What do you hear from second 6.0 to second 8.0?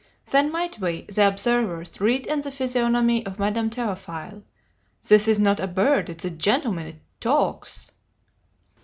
it is a gentleman; it talks.'